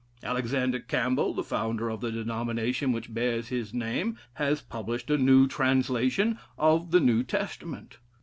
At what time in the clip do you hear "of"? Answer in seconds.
1.87-2.01, 6.57-6.89